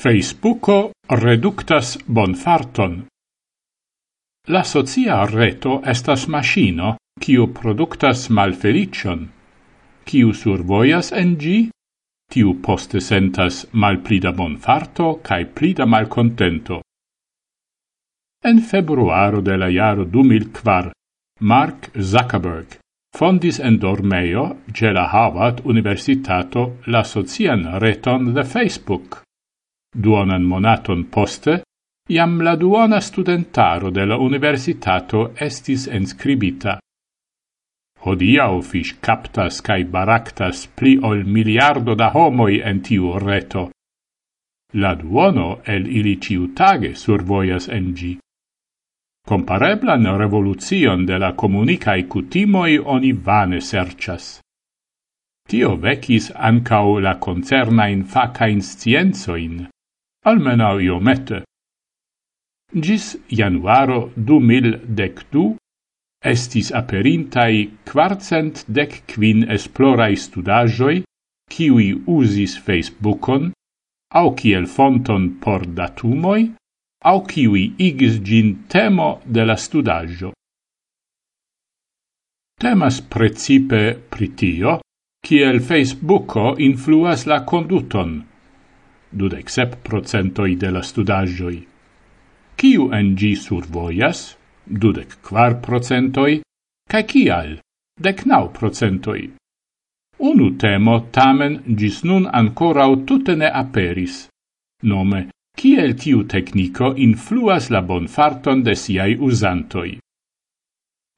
Facebooko 0.00 0.92
reductas 1.10 1.98
bonfarton. 2.06 2.92
La 4.48 4.62
socia 4.64 5.18
reto 5.28 5.74
estas 5.92 6.24
machino 6.34 6.94
kiu 7.20 7.50
productas 7.58 8.22
malfelicion. 8.38 9.26
Kiu 10.08 10.32
survojas 10.32 11.12
en 11.12 11.36
gi, 11.42 11.58
tiu 12.32 12.56
poste 12.64 13.04
sentas 13.10 13.66
malplida 13.72 14.32
bonfarto 14.32 15.12
cae 15.28 15.44
plida 15.44 15.84
malcontento. 15.84 16.80
En 18.40 18.64
februaro 18.72 19.44
de 19.44 19.60
la 19.60 19.68
jaro 19.68 20.08
2004, 20.08 20.96
Mark 21.40 21.92
Zuckerberg 22.00 22.78
fondis 23.18 23.60
en 23.60 23.76
dormeio 23.76 24.62
ce 24.72 24.96
la 24.96 25.10
Harvard 25.12 25.60
Universitato 25.64 26.70
la 26.86 27.04
socian 27.04 27.74
reton 27.84 28.32
de 28.32 28.44
Facebook. 28.44 29.26
Duonan 29.96 30.44
monaton 30.46 31.04
poste, 31.10 31.62
iam 32.08 32.40
la 32.40 32.54
duona 32.56 33.00
studentaro 33.00 33.90
de 33.90 34.04
la 34.06 34.16
universitato 34.18 35.32
estis 35.46 35.88
enscribita. 35.88 36.78
Hodiau 38.00 38.62
fish 38.62 38.94
captas 39.00 39.60
cae 39.60 39.84
baractas 39.84 40.68
pli 40.76 40.96
ol 41.02 41.24
miliardo 41.24 41.94
da 41.94 42.10
homoi 42.14 42.60
en 42.62 42.80
tiu 42.80 43.18
reto. 43.18 43.70
La 44.74 44.94
duono 44.94 45.60
el 45.66 45.88
ili 45.98 46.16
ciutage 46.22 46.94
survoias 46.94 47.68
en 47.68 47.94
gi. 47.94 48.12
Compareblan 49.26 50.06
revolucion 50.16 51.04
de 51.04 51.18
la 51.18 51.32
comunicae 51.34 52.06
cutimoi 52.06 52.78
oni 52.78 53.12
vane 53.12 53.60
sercias. 53.60 54.40
Tio 55.48 55.76
vecis 55.76 56.30
ancau 56.34 57.00
la 57.00 57.18
concernain 57.18 58.04
facain 58.04 58.62
scienzoin, 58.62 59.66
almenau 60.24 60.80
iomete. 60.80 61.42
Gis 62.74 63.16
januaro 63.28 64.12
du 64.16 64.40
mil 64.40 64.78
dec 64.98 65.24
du 65.32 65.56
estis 66.32 66.68
aperintai 66.80 67.70
quartcent 67.88 68.64
dec 68.68 69.02
quin 69.10 69.46
esplorai 69.56 70.14
studagioi 70.16 71.02
kiui 71.50 71.88
usis 72.06 72.58
Facebookon 72.66 73.50
au 74.20 74.34
kiel 74.38 74.66
fonton 74.66 75.30
por 75.42 75.66
datumoi 75.66 76.50
au 77.10 77.24
kiwi 77.24 77.64
igis 77.78 78.20
gin 78.26 78.48
temo 78.68 79.10
de 79.24 79.42
la 79.44 79.56
studaggio. 79.56 80.32
Temas 82.60 83.00
precipe 83.00 83.96
pritio, 84.12 84.80
kiel 85.24 85.60
Facebooko 85.64 86.58
influas 86.60 87.24
la 87.24 87.40
conduton, 87.48 88.18
dudec 89.10 89.50
sep 89.50 89.76
procentoi 89.82 90.56
de 90.56 90.70
la 90.70 90.82
studagioi. 90.82 91.58
Ciu 92.56 92.90
en 92.92 93.14
gi 93.16 93.34
survoias, 93.36 94.36
dudec 94.66 95.18
quar 95.22 95.60
procentoi, 95.64 96.40
cae 96.90 97.04
cial, 97.06 97.58
dec 97.98 98.24
nau 98.26 98.50
procentoi. 98.52 99.30
Unu 100.20 100.50
temo 100.60 100.96
tamen 101.10 101.62
gis 101.78 102.02
nun 102.04 102.28
ancorau 102.28 103.04
tutte 103.08 103.34
ne 103.36 103.48
aperis, 103.48 104.28
nome, 104.82 105.28
ciel 105.56 105.94
tiu 105.96 106.24
tecnico 106.24 106.92
influas 106.96 107.70
la 107.70 107.80
bonfarton 107.80 108.62
de 108.62 108.74
siai 108.76 109.16
usantoi. 109.16 109.98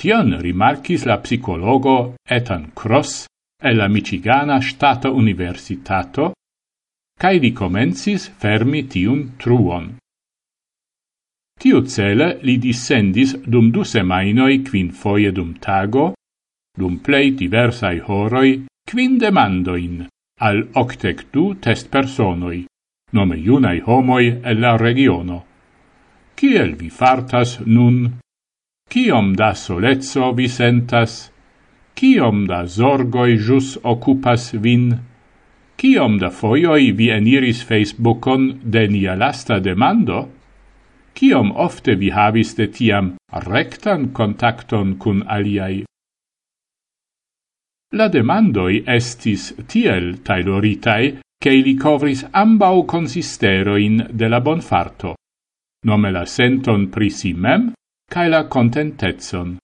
Tion 0.00 0.36
rimarcis 0.40 1.04
la 1.04 1.18
psicologo 1.18 2.14
Ethan 2.24 2.70
Cross 2.72 3.26
e 3.62 3.74
la 3.74 3.88
Michigana 3.88 4.60
Stata 4.60 5.10
Universitato 5.10 6.32
cae 7.20 7.38
li 7.38 7.50
comensis 7.52 8.30
fermi 8.40 8.86
tiun 8.88 9.24
truon. 9.40 9.90
Tiu 11.60 11.82
cele 11.94 12.28
li 12.46 12.56
dissendis 12.56 13.34
dum 13.44 13.68
du 13.74 13.84
semainoi 13.84 14.62
quin 14.64 14.88
foie 15.00 15.32
dum 15.36 15.50
tago, 15.60 16.06
dum 16.78 16.96
plei 17.04 17.34
diversai 17.36 17.98
horoi, 18.06 18.64
quin 18.88 19.18
demandoin 19.20 20.06
al 20.40 20.62
octec 20.82 21.26
du 21.34 21.44
test 21.60 21.90
personoi, 21.92 22.64
nome 23.12 23.36
iunai 23.36 23.82
homoi 23.84 24.40
el 24.40 24.60
la 24.64 24.76
regiono. 24.80 25.44
Ciel 26.40 26.72
vi 26.80 26.88
fartas 26.88 27.58
nun? 27.66 27.98
Ciom 28.88 29.34
da 29.36 29.52
solezzo 29.52 30.32
vi 30.32 30.48
sentas? 30.48 31.28
Ciom 31.92 32.46
da 32.48 32.64
zorgoi 32.64 33.36
jus 33.36 33.76
occupas 33.84 34.54
vin? 34.64 35.09
Ciom 35.80 36.18
da 36.20 36.28
foioi 36.28 36.90
vi 36.92 37.06
eniris 37.08 37.62
Facebookon 37.64 38.42
de 38.72 38.82
nia 38.92 39.14
lasta 39.16 39.56
demando? 39.64 40.18
Ciom 41.16 41.54
ofte 41.56 41.94
vi 41.96 42.10
havis 42.12 42.52
de 42.58 42.66
tiam 42.68 43.08
rectan 43.46 44.10
contacton 44.12 44.98
cun 45.00 45.22
aliai? 45.36 45.78
La 47.96 48.10
demandoi 48.12 48.82
estis 48.98 49.54
tiel 49.72 50.20
tailoritai 50.20 51.16
che 51.40 51.56
ili 51.62 51.74
covris 51.80 52.26
ambau 52.30 52.84
consisteroin 52.84 54.04
de 54.12 54.28
la 54.28 54.40
bonfarto, 54.40 55.16
nome 55.88 56.12
la 56.12 56.26
senton 56.26 56.90
pri 56.92 57.08
si 57.08 57.32
mem, 57.32 57.72
cae 58.04 58.28
la 58.28 58.44
contentetson. 58.44 59.56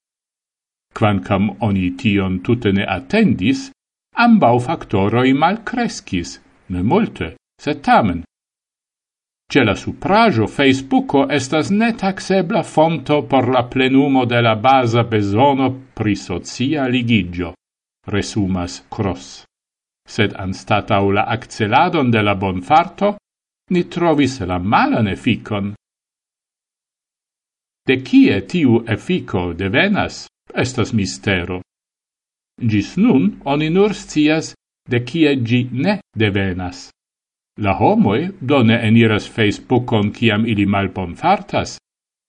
Quancam 0.97 1.51
oni 1.61 1.91
tion 1.93 2.41
tutene 2.41 2.89
attendis, 2.89 3.69
ambau 4.17 4.59
factoroi 4.59 5.33
malcrescis, 5.33 6.39
ne 6.73 6.81
multe, 6.83 7.35
sed 7.61 7.81
tamen. 7.85 8.23
Ce 9.51 9.63
la 9.63 9.75
suprajo 9.75 10.47
Facebooko 10.47 11.27
estas 11.31 11.69
netaxebla 11.71 12.63
fonto 12.63 13.21
por 13.31 13.47
la 13.47 13.63
plenumo 13.63 14.25
de 14.25 14.41
la 14.41 14.55
basa 14.55 15.03
besono 15.03 15.69
pri 15.95 16.15
socia 16.15 16.87
ligigio, 16.87 17.53
resumas 18.07 18.83
Cross. 18.89 19.45
Sed 20.07 20.33
anstatau 20.35 21.11
la 21.11 21.23
acceladon 21.35 22.11
de 22.11 22.21
la 22.21 22.35
bonfarto, 22.35 23.15
ni 23.71 23.83
trovis 23.83 24.39
la 24.39 24.59
malan 24.59 25.07
efficon. 25.07 25.73
De 27.87 28.01
kie 28.03 28.41
tiu 28.47 28.83
effico 28.87 29.53
devenas, 29.53 30.27
estas 30.53 30.91
mistero. 30.91 31.61
Gis 32.57 32.97
nun 32.97 33.41
oni 33.45 33.69
nur 33.69 33.93
scias 33.93 34.55
de 34.89 34.99
kie 35.05 35.35
gi 35.47 35.69
ne 35.71 35.99
devenas. 36.17 36.89
La 37.59 37.73
homoi 37.73 38.31
do 38.41 38.63
ne 38.63 38.77
eniras 38.87 39.27
Facebookon 39.29 40.11
kiam 40.11 40.45
ili 40.45 40.65
malbon 40.65 41.15
fartas, 41.15 41.77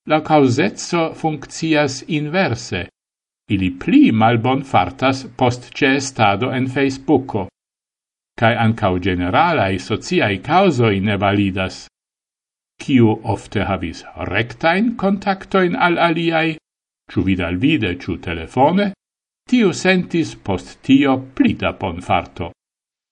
la 0.07 0.21
causetso 0.21 1.15
funccias 1.15 2.03
inverse. 2.09 2.89
Ili 3.49 3.71
pli 3.81 4.13
malbon 4.13 4.63
fartas 4.65 5.27
post 5.37 5.73
ce 5.75 5.97
estado 5.97 6.51
en 6.53 6.67
Facebooko. 6.67 7.49
Cai 8.39 8.55
ancau 8.55 8.99
generalai 8.99 9.79
sociai 9.79 10.39
causoi 10.39 11.01
ne 11.01 11.17
validas. 11.17 11.87
Ciu 12.83 13.21
ofte 13.25 13.65
havis 13.65 14.05
rectain 14.29 14.95
contactoin 14.97 15.75
al 15.77 15.99
aliai, 15.99 16.57
ciu 17.11 17.25
vidal 17.25 17.57
vide, 17.57 17.97
ciu 17.99 18.17
telefone, 18.17 18.93
tiu 19.49 19.71
sentis 19.73 20.35
post 20.45 20.75
tio 20.85 21.15
plita 21.35 21.73
ponfarto. 21.81 22.51